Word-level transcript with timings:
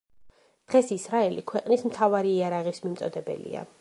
დღეს 0.71 0.87
ისრაელი 0.95 1.43
ქვეყნის 1.51 1.85
მთავარი 1.91 2.33
იარაღის 2.39 2.83
მიმწოდებელია. 2.87 3.63